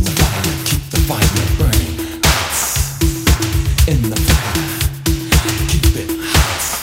in 0.00 0.04
the 0.04 0.12
fire. 0.12 0.64
Keep 0.64 0.90
hot. 6.22 6.80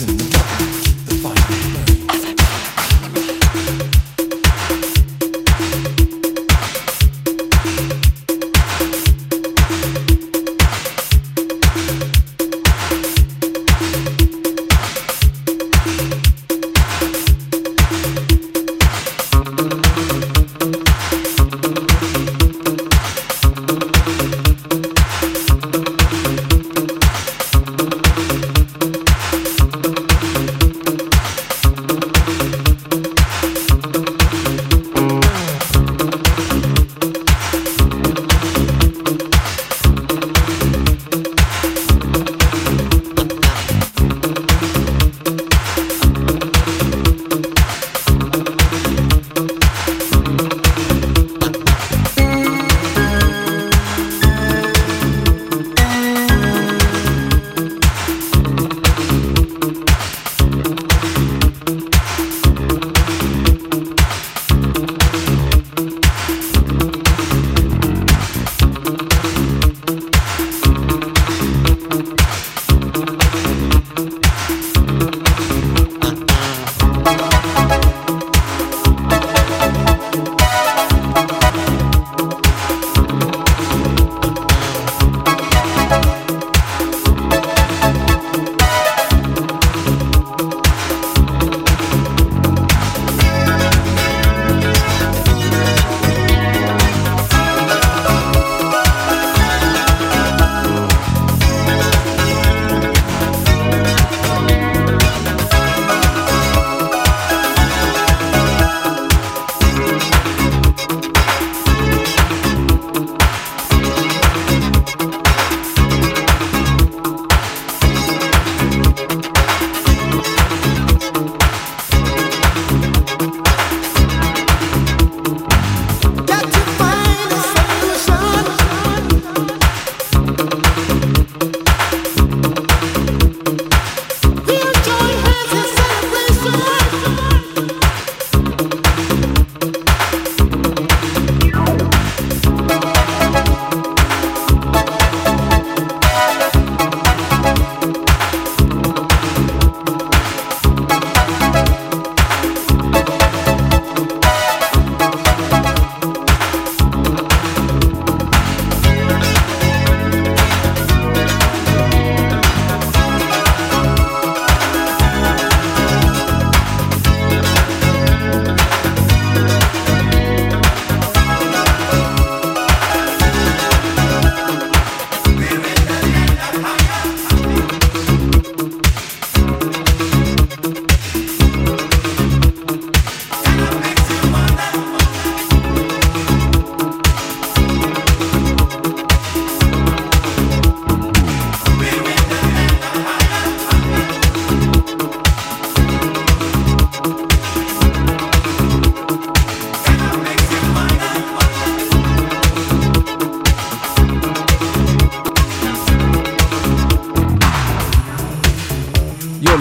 In 0.00 0.16
the 0.16 0.23